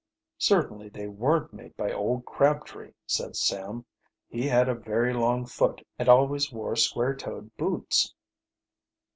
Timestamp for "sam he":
3.35-4.47